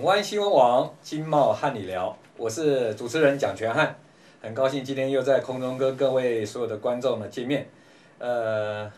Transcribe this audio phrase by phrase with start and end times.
[0.00, 3.86] 港湾新闻网金茂瀚你聊，我是主持人蒋全瀚，
[4.40, 7.68] 很高兴今天又在空中跟各位所有的观众呢见面。
[8.18, 8.90] 呃，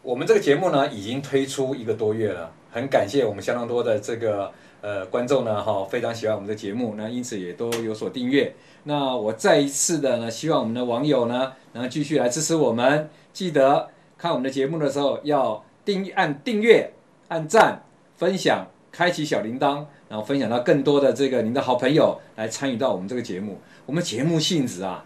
[0.00, 4.50] 我们这个节目呢已经推出一个多月了，很感谢我们相当多的这个
[4.80, 8.54] 呃观众呢哈，非常喜欢我们的节目，那因此也都有所订阅。
[8.84, 16.90] 那我再一次的呢，希望我们的网友呢能继续来支持我们，记得看我们的节目的时候要订按订阅、
[17.28, 17.82] 按赞、
[18.16, 18.66] 分享。
[18.96, 23.58] 开启小铃铛，然后分享到更多的这个您的好朋友来参与到我们这个节目。
[23.84, 25.04] 我们节目性质啊，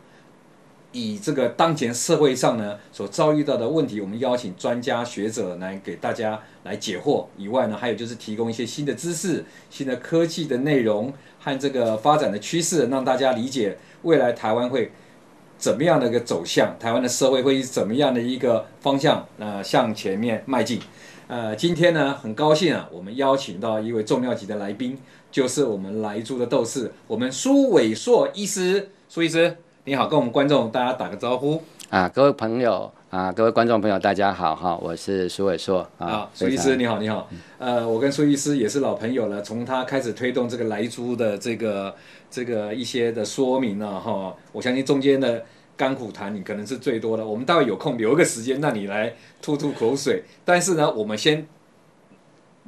[0.93, 7.25] 以这个当前社会上呢所遭遇到的问题，我们邀请专家学者来给大家来解惑。
[7.39, 14.93] 以外呢，还有就是提供一些新的知识、新的科技的内容和这个发展的趋势，让大家理解未来台湾会
[15.57, 20.79] 怎么样的一个走向，台湾的社会会以怎么样的一个方向呃向前面迈进。
[21.29, 24.97] 呃，今天呢，很高兴啊，我们邀请到一位重量级的来宾，
[25.31, 28.89] 就是我们莱猪的斗士，我们苏伟硕医师。
[29.11, 36.31] 苏医师，你好，跟我们观众大家打个招呼啊，各位朋友啊，各位观众朋友，大家好哈，我是苏伟硕啊。
[36.33, 37.29] 苏医师你好，你好。
[37.59, 41.95] 呃，我跟苏医师也是老朋友了，从他开始推动这个莱猪的这个
[42.31, 45.45] 这个一些的说明啊，哈，我相信中间的。
[45.79, 50.25] 甘苦谈你可能是最多的，我们待会有空留个时间让你来吐吐口水。
[50.45, 51.47] 但是呢，我们先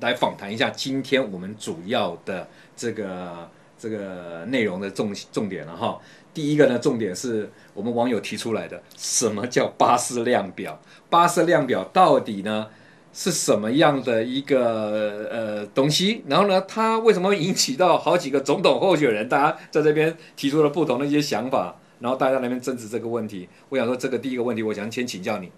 [0.00, 5.98] 来访谈一下今天我们主要的这个这个内容的重重点了哈。
[6.32, 10.80] 第一个呢，重点是我们网友提出来的，什么叫巴氏量表？
[11.10, 12.68] 巴氏量表到底呢
[13.12, 16.22] 是什么样的一个呃东西？
[16.28, 21.74] 然后呢，它为什么引起到好几个总统候选人，大家在这边提出了不同的一些想法？
[22.00, 25.50] 然后大家那边争执这个问题，我想说这个第一个问题，我想先请教你。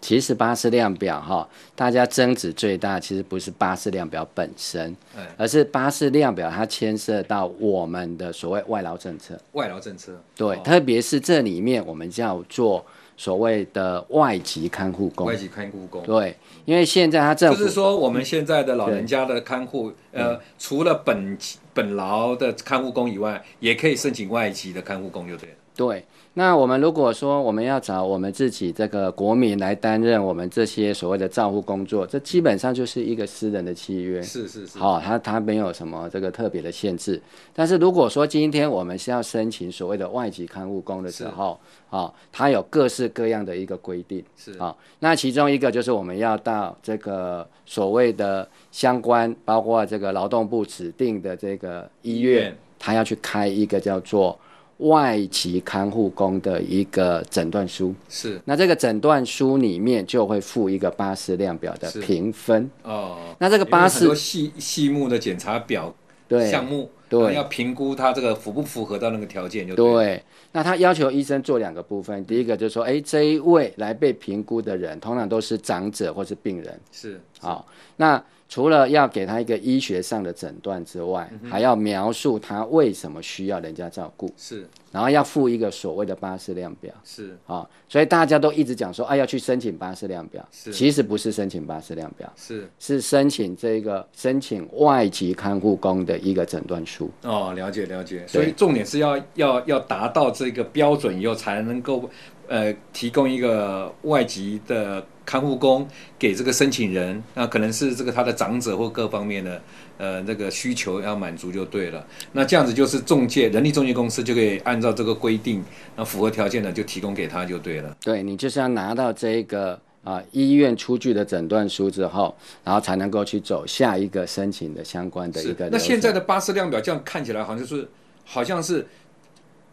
[0.00, 4.96] 其实巴氏量表哈，大家争执最大，其实不是巴氏量表本身，
[5.36, 9.38] 而是巴氏量表它牵涉到我们的所谓外劳政策。
[9.52, 10.18] 外劳政策。
[10.34, 12.82] 对，哦、特别是这里面我们叫做
[13.18, 15.26] 所谓的外籍看护工。
[15.26, 16.02] 外籍看护工。
[16.04, 16.34] 对，
[16.64, 21.36] 因为现在他政府就是说，我们现在的老人家的看护，呃，除了本
[21.74, 25.56] 本劳的看护工以外，也可以申请外籍的看护工，就对了。
[25.80, 26.04] 对，
[26.34, 34.20] 那我们如果说我们要找我们自己这个国民来担任我们这些所谓的照护工作，这基本上就是一个私人的契约。
[34.20, 34.78] 是是是。
[34.78, 37.18] 好、哦，他他没有什么这个特别的限制。
[37.54, 41.58] 但是如果说今天我们是要申请所谓的外籍看护工的时候，
[41.88, 44.22] 啊、哦，它有各式各样的一个规定。
[44.36, 54.38] 是啊、哦，那其中一个就是我们要到这个所谓的相关，包括这个劳动部指定的这个医院，他要去开一个叫做。
[54.80, 57.94] 外籍看护工的一个诊断书。
[58.08, 62.70] 是，那这个诊断书里面就会附一个巴氏量表的评分。
[62.82, 63.18] 哦。
[63.38, 65.94] 那这个巴氏细细目的检查表
[66.28, 70.22] 对项目，对，要评估他这个符不符合到那个条件就对，对。
[70.52, 77.66] 那他要求医生做两个部分，第一个就是说，哎，这一位来被评估的人，通常都是长者或是病人，是，好，
[77.96, 78.22] 那。
[78.50, 97.08] 除了要给他一个医学上的诊断之外，嗯，还要描述他为什么需要人家照顾，是，然后要附一个所谓的巴氏量表，是，啊，所以大家都一直讲说，啊，要去申请巴氏量表，是，其实不是申请巴氏量表，是，是申请这个申请外籍看护工的一个诊断书。
[97.22, 102.10] 哦，了解了解，所以重点是要要要达到这个标准以后，才能够
[102.48, 105.06] 呃提供一个外籍的。
[105.30, 105.86] 看护工
[106.18, 109.62] 给这个申请人，那可能是这个他的长者或各方面的
[109.96, 112.04] 呃那个需求要满足就对了。
[112.32, 115.62] 那这样子就是中介人力中介公司就可以按照这个规定，
[115.94, 117.96] 那符合条件的就提供给他就对了。
[118.00, 125.68] 对，你就是要拿到这个啊、呃、医院出具的诊断书之后，然后才能够去走下一个申请的相关的一个。
[125.70, 127.88] 那现在的巴士量表这样看起来好像是
[128.24, 128.84] 好像是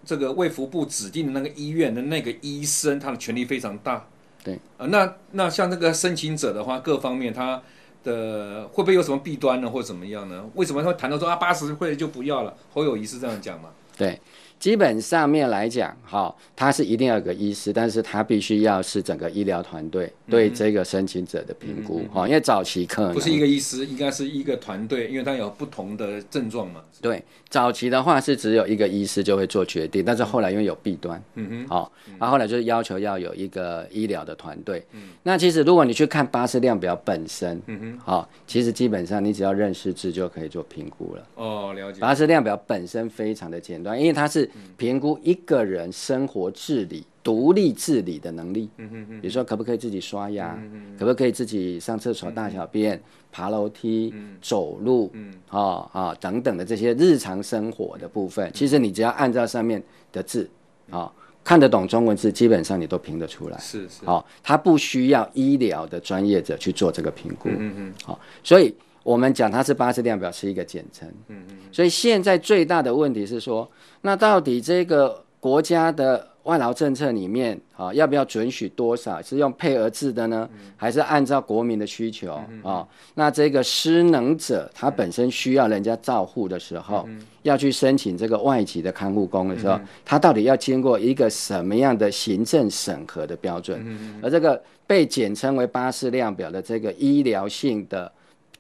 [0.06, 4.06] 这个卫福部指定的那个医院的那个医生，他的权力非常大。
[4.44, 7.62] 对，呃，那那像那个申请者的话，各方面他
[8.04, 10.44] 的会不会有什么弊端呢，或怎么样呢？
[10.56, 12.56] 为什么他会谈到说啊八十岁就不要了？
[12.74, 13.70] 侯友谊是这样讲吗？
[13.98, 14.20] 对。
[14.60, 26.82] 基本上面来讲，哈，他是一定要有个医师，但是他必须要是整个医疗团队对这个申请者的评估，哈、嗯，因为早期可能不是一个医师，应该是一个团队，因为他有不同的症状嘛。
[27.00, 34.84] 对，早期的话是只有一个医师就会做决定，但是后来因为有弊端，嗯哼，好，然后后来就是要求要有一个医疗的团队。
[34.94, 41.28] 嗯，那其实如果你去看巴氏量表本身，嗯哼，好，其实基本上你只要认识字就可以做评估了。
[41.36, 42.02] 哦，了解。
[42.02, 44.47] 巴氏量表本身非常的简单，因为它是。
[44.78, 48.70] 评估一个人生活自理独立自理的能力。
[48.78, 49.22] 嗯嗯嗯。
[49.22, 50.58] 比如说，可不可以自己刷牙？
[50.98, 53.02] 可不可以自己上厕所、大小便、
[53.32, 55.10] 爬楼梯、走路？
[55.14, 55.34] 嗯。
[55.50, 60.50] 啊啊等等的这些日常生活的部分，其实你只要按照上面的字
[60.90, 61.12] 啊，
[61.44, 63.58] 看得懂中文字，基本上你都评得出来。
[63.60, 64.06] 是是。
[64.06, 67.50] 好，他不需要医疗的专业者去做这个评估。
[67.50, 67.94] 嗯嗯。
[68.04, 68.74] 好，所以。
[69.08, 73.72] 我们讲它是八次量表是一个简称，嗯嗯，所以现在最大的问题是说，
[74.02, 79.22] 那到底这个国家的外劳政策里面啊，要不要准许多少？
[79.22, 82.86] 是用配额制的呢，还是按照国民的需求啊？
[83.16, 87.08] 那这个失能者他本身需要人家照护的时候，
[87.44, 93.98] 要去申请这个外籍的看护工的时候，他到底要经过一个什么样的行政审核的标准？
[94.22, 98.12] 而这个被简称为巴氏量表的这个医疗性的。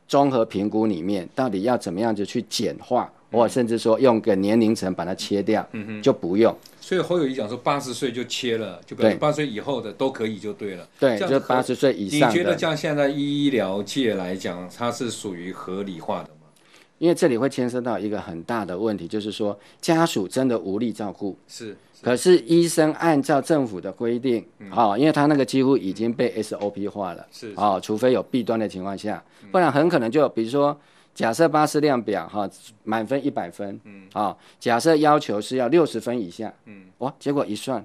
[0.08, 6.56] 综合评估里面到底要怎么样子去简化，或甚至说用个年龄层把它切掉，嗯哼，就不用。
[6.80, 10.88] 所以侯友谊讲说八十岁就切了，就表示八十岁以后的都可以就对了。
[10.98, 12.30] 对，就八十岁以上。
[12.30, 16.37] 你觉得像现在医疗界来讲，它是属于合理化的吗？
[16.98, 21.38] 因为这里会牵涉到一个很大的问题，就是说家属真的无力照顾。
[21.48, 21.76] 是。
[22.00, 24.40] 可是医生按照政府的规定，
[24.70, 30.80] 啊、嗯，因为他那个几乎已经被 SOP 化了，是啊，除非有弊端的情况下，不然很可能就比如说，
[31.16, 32.48] 假设巴氏量表哈
[32.84, 37.84] 满分一百分，嗯，啊，假设要求是要六十分以下，嗯，哇，结果一算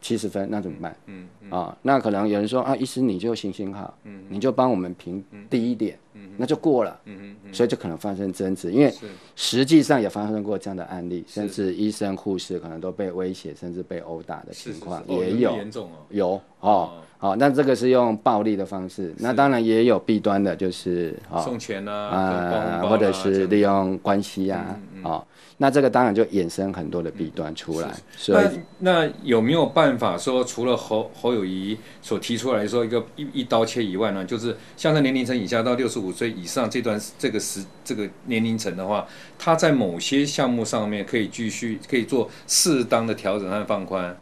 [0.00, 0.96] 七十分，那怎么办？
[1.04, 5.98] 嗯，嗯啊，那可能有人说啊，医师你就行行好，嗯，你就帮我们评低一点。
[6.36, 8.92] 那就过了，嗯嗯，所以就可能发生争执，因为
[9.36, 21.14] 实际上也发生过这样的案例，甚至医生、护士可能都被威胁，甚至被殴打的情况也有，严重哦，有哦，好，那这个是用暴力的方式，那当然也有弊端的，就是
[21.44, 24.74] 送钱啊，啊，或者是利用关系啊，
[25.04, 25.22] 哦。
[25.58, 27.88] 那这个当然就衍生很多的弊端出来。
[27.88, 28.46] 嗯、所以
[28.78, 34.24] 那那有没有办法说，除了侯侯友宜所提出来说一个一一刀切以外呢？
[34.24, 39.06] 就是像在年龄层以下到六十五岁以上这段这个时这个年龄层的话，
[39.38, 44.16] 他在某些项目上面可以继续可以做适当的调整和放宽。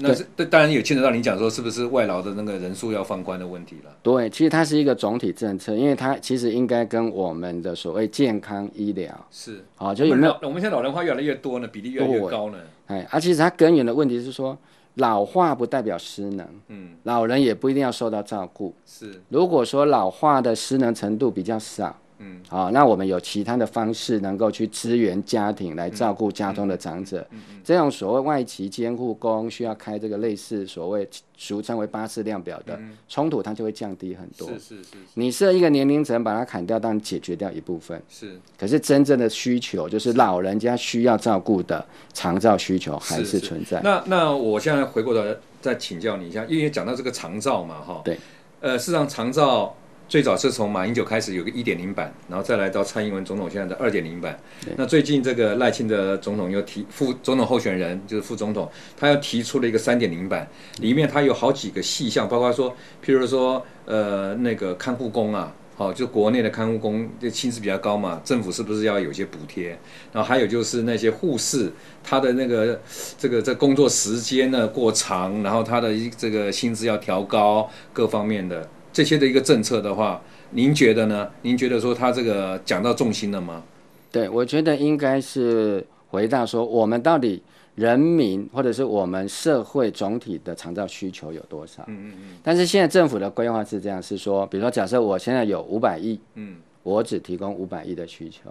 [0.00, 3.90] 那是对，当然也牵扯到你讲说是不是外劳的那个人数要放宽的问题了。
[4.02, 10.48] 对，其实它是一个总体政策，因为它其实应该跟我们的所谓健康医疗是啊，就有没有我？
[10.48, 12.58] 我们现在老人化越来越多呢，比例越来越高呢。
[12.86, 14.56] 哎，而、啊、其实它根源的问题是说，
[14.94, 18.74] 老化不代表失能，嗯，老人也不一定要受到照顾。
[18.86, 21.96] 是，如果说老化的失能程度比较少。
[22.20, 32.78] 嗯，好，那我们有其他的方式能够去支援家庭来照顾家中的长者，嗯嗯这样所谓外籍监护工需要开这个类似所谓俗称为巴氏量表的
[33.08, 34.48] 冲突，它就会降低很多。
[34.48, 38.02] 是是是，是，你设一个年龄层把它砍掉，当然解决掉一部分。
[38.08, 43.76] 是，可是真正的需求就是老人家需要照顾的长照需求还是存在。
[43.76, 48.18] 是是那那我现在回过头来再请教你一下，因为讲到这个长照嘛，哈，对，
[48.60, 49.72] 呃，事实上长照。
[50.08, 54.40] 最早是从马英九开始有个一点零版，然后再来到蔡英文总统现在的二点零版。
[54.74, 60.48] 那最近这个赖清德总统又提副总统候选人就是副总统，他又提出了一个三点零版，
[60.80, 62.74] 里面他有好几个细项，包括说，
[63.04, 69.78] 譬如说呃那个看护工啊，好就国内的看护工这薪资比较高嘛，政府是不是要有些补贴？
[70.10, 71.70] 然后还有就是那些护士，
[72.02, 72.80] 他的那个
[73.18, 78.66] 这个这工作时间呢过长，然后他的这个薪资要调高，各方面的。
[78.98, 81.30] 这些的一个政策的话，您觉得呢？
[81.42, 83.62] 您觉得说他这个讲到重心了吗？
[84.10, 87.40] 对，我觉得应该是回到说，我们到底
[87.76, 91.84] 人民或者是我们社会总体的长照需求有多少？
[91.86, 92.38] 嗯嗯嗯。
[92.42, 96.56] 但是现在政府的规划是这样，是说，比如说假设我现在有五百亿，嗯。
[96.82, 98.50] 我只提供五百亿的需求，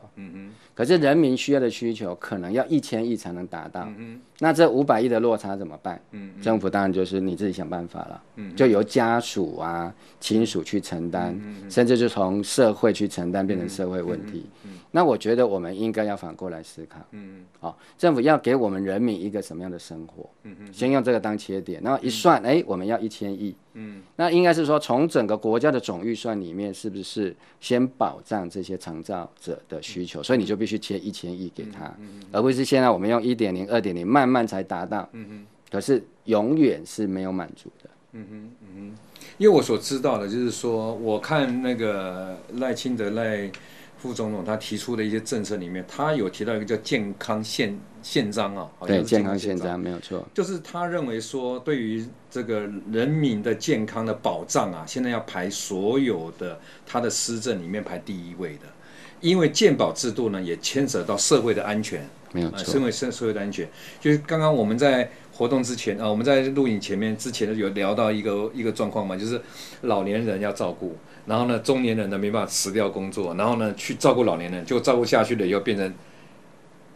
[0.75, 3.87] 可是人民需要的需求可能要一千亿才能达到，
[4.39, 5.99] 那这五百亿的落差怎么办？
[6.11, 14.45] 嗯，政府当然就是你自己想办法了，嗯，就由家属啊、亲属去承担，甚至就从社会去承担，变成社会问题。
[14.97, 20.27] 那我觉得我们应该要反过来思考，嗯嗯，好，政府要给我们人民一个什么样的生活？
[20.41, 30.23] 嗯嗯，先用这个当切点，然后一算，哎，我们要一千亿，嗯，那应该是说从整个国家的总预算里面，是不是先保障这些长照者的需求？
[30.23, 38.97] 所以你就必须切一千亿给他，嗯而不是现在我们用一点零、二点零慢慢才达到，嗯嗯，可是永远是没有满足的，嗯哼，嗯哼，
[39.37, 43.51] 因为我所知道的就是说，我看那个赖清德赖。
[43.97, 49.79] 副总统他提出的一些政策里面，他有提到一个叫健康宪宪章啊，对，健康宪章。
[49.79, 58.65] 没有错，就是他认为说，对于这个人民的健康的保障啊，现在要排所有的他的施政里面排第一位的，
[59.19, 62.59] 因为健保制度呢也牵扯到社会的安全没有错。
[62.73, 63.67] 身为社社会的安全，
[63.99, 69.39] 就是刚刚我们在活动之前啊，我们在录影前面之前有聊到一个一个状况嘛，就是
[69.81, 75.93] 老年人要照顾，然后呢，中年人呢没办法辞掉工作，然后呢去照顾老年人，就照顾下去了以后变成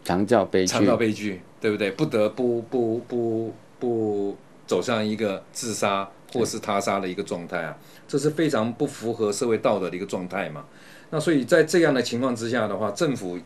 [0.02, 1.92] 长照悲剧，长照悲剧，对不对？
[1.92, 4.36] 不得不不不不
[4.66, 7.76] 走上一个自杀或是他杀的一个状态啊，
[8.08, 10.64] 这是非常不符合社会道德的一个状态嘛。
[11.10, 13.38] 那所以在这样的情况之下的话，政府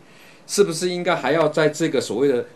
[0.47, 2.47] 是不是应该还要在这个所谓的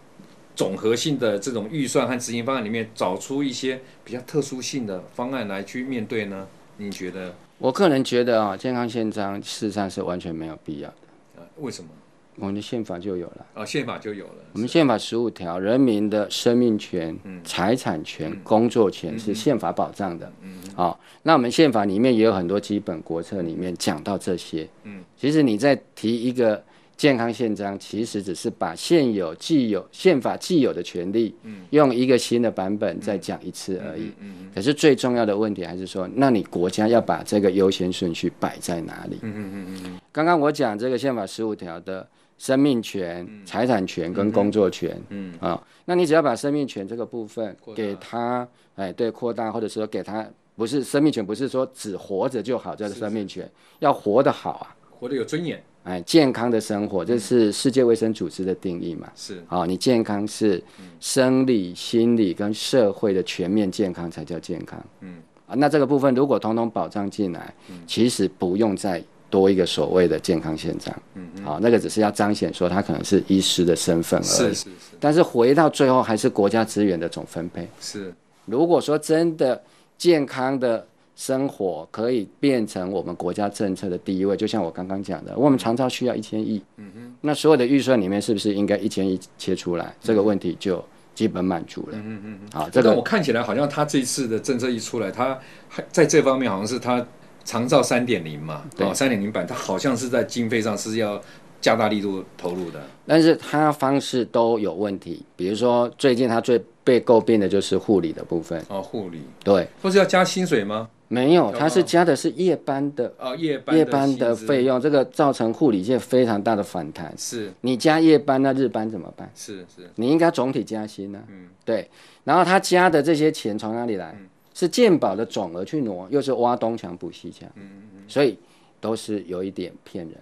[0.55, 6.47] 总合性的这种预算和执行方案里面，找出一些比较特殊性的方案来去面对呢？
[6.77, 7.35] 你觉得？
[7.59, 11.43] 我个人觉得啊，健康宪章事实上是完全没有必要的。
[11.43, 11.91] 啊，为什么？
[12.37, 14.35] 我们的宪法就有了啊，宪法就有了。
[14.55, 20.33] 我们宪法十五条，人民的生命权、嗯、财产权、嗯、工作权是宪法保障的。
[20.41, 24.67] 嗯，好、那我们宪法里面也有很多基本国策里面讲到这些。
[24.85, 26.65] 嗯，其实你在提一个
[27.01, 34.13] 健康宪章，其实只是把现有既有宪法既有的权利，嗯，用一个新的版本再讲一次而已。
[34.19, 39.19] 嗯，可是最重要的问题还是说，那你国家要把这个优先顺序摆在哪里？
[39.23, 40.01] 嗯嗯嗯嗯。
[40.13, 42.07] 刚刚我讲这个宪法十五条的。
[42.37, 50.27] 生命权、财产权跟工作权，嗯啊、哦，那你只要把生命权这个部分给他，哎，对，扩大，或者说给他，
[50.57, 53.47] 不是生命权，不是说只活着就好，叫做生命权，
[53.81, 60.63] 要活得好啊，活得有尊严，哎，健康的生活，这是世界卫生组织的定义嘛，是，啊、哦，你健康是
[61.01, 65.17] 生理、心理跟社会的全面健康才叫健康，嗯。
[65.47, 67.55] 啊，那这个部分如果统统保障进来，
[67.87, 69.03] 其实不用再。
[69.31, 74.71] 多一个所谓的健康宪章，嗯，好，那个只是要彰显说他可能是医师的身份而已，是是是。
[74.99, 77.65] 但是回到最后还是国家资源的总分配。
[77.81, 78.13] 是，
[78.45, 79.63] 如果说真的
[79.97, 80.85] 健康的
[81.17, 89.95] 生活可以变成我们国家政策的第一位，就像我刚刚讲的，我们长照需要一千亿，嗯哼，那所有的预算里面是不是应该一千亿切出来？
[90.01, 91.99] 这个问题就基本满足了。
[91.99, 92.39] 嗯嗯嗯。
[92.53, 95.39] 好，这个我看起来好像他这次的政策一出来，他
[95.69, 97.07] 还在这方面好像是他。
[97.43, 101.21] 长照三点零嘛，哦，三点零版，它好像是在经费上是要
[101.61, 105.25] 加大力度投入的，但是他方式都有问题。
[105.37, 108.63] 比如说，最近他最被诟病的就是护理的部分。
[108.69, 110.89] 哦，护理，对，不是要加薪水吗？
[111.09, 117.13] 没有，他是加的是夜班的哦，夜班夜班的费用，这个造成护理界非常大的反弹。
[117.19, 119.29] 是，你加夜班，那日班怎么办？
[119.35, 121.29] 是是，你应该总体加薪呢、啊。
[121.31, 121.89] 嗯，对。
[122.23, 124.17] 然后他加的这些钱从哪里来？
[124.53, 127.63] 是健保的总额去挪，又是挖东墙补西墙，嗯
[127.97, 128.37] 嗯，所以
[128.81, 130.15] 都是有一点骗人，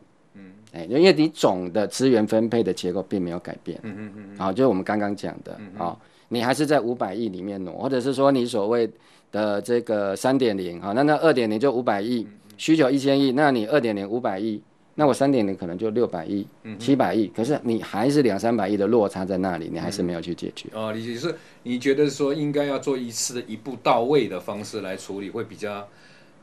[0.73, 5.97] 哎，因为你总的资源分配的结构并没有改变，嗯嗯嗯，好，就是我们刚刚讲的，啊、嗯，
[6.29, 8.91] 你还是在五百亿里面挪，或者是说你所谓
[9.33, 14.61] 的这个三点零，啊，那那二点零就五百亿，需求一千亿，那你二点零五百亿。
[15.01, 16.45] 那我三点零可能就六百亿、
[16.77, 20.69] 七百亿，可是你还是两三百亿的落差在那里，你还是没有去解决。
[20.73, 21.33] 嗯、哦，你就是
[21.63, 25.87] 你觉得说应该要做一次的一步到位的方式来处理，会比较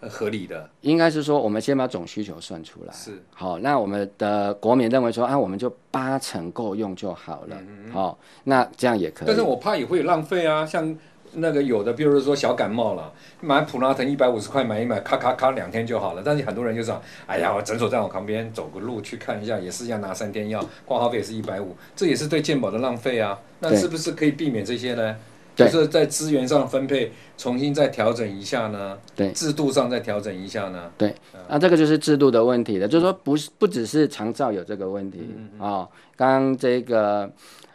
[0.10, 0.70] 合理的。
[0.82, 2.94] 应该是说，我们先把总需求算出来。
[2.94, 3.22] 是。
[3.34, 7.58] 好，那我们的国民认为说啊，我们就八成够用就好了。
[7.60, 9.28] 嗯、好，那这样也可以。
[9.28, 10.96] 但是我怕也会有浪费啊，像。
[11.38, 16.22] 那个有的，比如说小感冒了，买普拉腾一百五十块买一买，咔咔咔两天就好了。
[16.24, 23.38] 但是很多人就说，哎呀，我诊所在我旁边，走个路去看一下，也是要拿三天药，挂号费也是一百五，这也是对健保的浪费啊。
[23.60, 25.14] 那是不是可以避免这些呢？
[25.56, 28.98] 就是在资源上分配重新再调整一下呢？
[29.16, 30.92] 对，制度上再调整一下呢？
[30.98, 31.16] 对，
[31.50, 32.88] 那这个就是制度的问题了。
[32.88, 37.24] 就是说，不是不只是长照有这个问题啊，刚、嗯哦、这个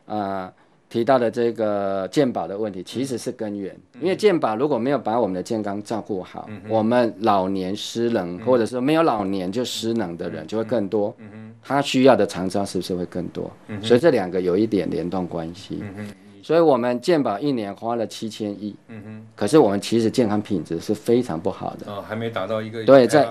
[0.07, 0.17] 啊。
[0.17, 0.53] 呃
[0.91, 3.73] 提到的这个健保的问题，其实是根源。
[4.01, 11.15] 因为健保如果没有把我们的健康照顾好，嗯、我们老年失能，嗯、或者是没有老年就失能的人就会更多。
[11.19, 13.49] 嗯、他需要的长照是不是会更多？
[13.69, 15.81] 嗯、所以这两个有一点联动关系。
[15.97, 16.09] 嗯、
[16.43, 18.75] 所以我们健保一年花了七千亿。
[18.89, 21.93] 嗯哼、可是我们其实健康品质是非常不好的。
[21.93, 23.29] 哦，还没达到一个对，在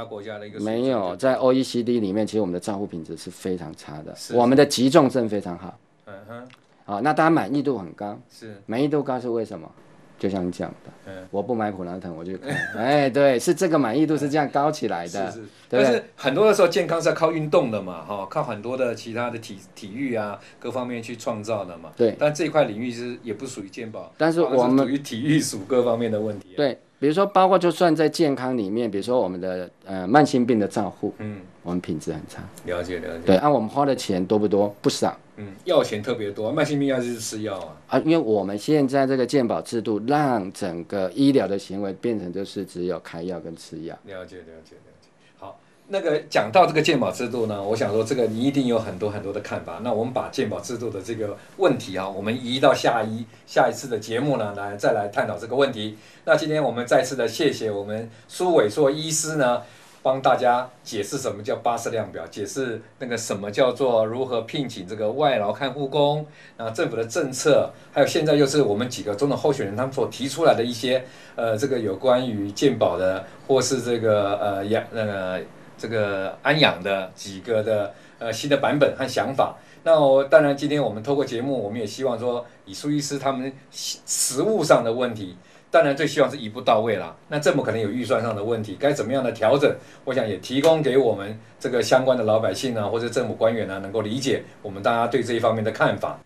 [0.60, 4.16] 没有在 OECD 里面，其实我们的照护品质是非常差的。
[4.34, 5.78] 我们的急重症非常好。
[6.06, 6.48] 嗯哼。
[6.86, 9.70] 啊，那大家满意度很高，是满意度高是为什么？
[10.20, 15.46] 就像你讲的，嗯，我不买普拉腾，我就看， 哎，对，是这个满意度是这样高起来的，是是。
[15.70, 21.92] 但是很多的时候，健康是要靠运动的嘛，哈，靠很多的其他的体体育啊，各方面去创造的嘛。
[21.96, 22.16] 对。
[22.20, 26.50] 但这一块领域是也不属于健保，但是我们属于体育属各方面的问题。
[26.58, 32.44] 对，比如说包括就算在健康里面，比如说我们的呃慢性病的照护，嗯，我们品质很差。
[32.66, 33.24] 了解了解。
[33.26, 34.76] 对，按我们花的钱多不多？
[34.82, 35.18] 不少。
[35.42, 37.78] 嗯，药钱特别多，慢性病药就是吃药啊。
[37.88, 43.98] 啊，因为我们现在这个健保制度，让整个医疗的行为变成就是只有开药跟吃药。
[44.04, 45.08] 了解了解了解。
[45.38, 49.80] 好，那个讲到这个健保制度呢，我想说这个你一定有很多很多的看法。
[49.82, 55.98] 那我们把健保制度的这个问题啊，我们移到下一下一次的节目呢，来再来探讨这个问题。
[56.26, 59.62] 那今天我们再次的谢谢我们苏伟硕医师呢，
[60.02, 66.26] 帮大家解释什么叫巴氏量表，解释那个什么叫做如何聘请这个外劳看护工，
[66.58, 71.04] 啊，政府的政策，还有现在又是我们几个中的候选人他们所提出来的一些
[71.36, 75.42] 呃，这个有关于健保的，或是这个呃养那个。
[75.82, 85.38] 这个安养的几个的呃新的版本和想法，那我当然今天我们透过节目，我们也希望说以苏医师他们实务上的问题，
[85.72, 87.16] 当然最希望是一步到位啦。
[87.28, 89.74] 那政府可能有预算上的问题，该怎么样的调整？
[90.06, 96.20] 我想也提供给我们这个相关的老百姓呢，或者政府官员呢，能够理解我们大家对这一方面的看法。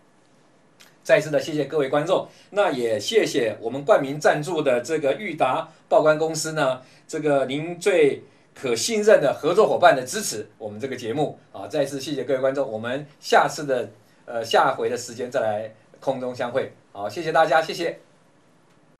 [1.02, 8.22] 再次的谢谢各位观众，那也谢谢我们冠名赞助的这个裕达报关公司呢，这个您最。
[8.56, 13.90] 可信任的合作伙伴的支持，我们这个节目啊，再次谢谢各位观众，我们下次的
[14.26, 17.98] 呃下回的时间再来空中相会，好，谢谢大家，谢谢。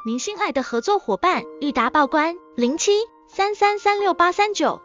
[0.06, 2.92] 您信赖的合作伙伴裕达报关零七
[3.26, 4.82] 三三三六八三九。